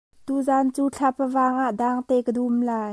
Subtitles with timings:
[0.27, 2.89] Tuzaan cu thlapa vangah dangte kan dum lai.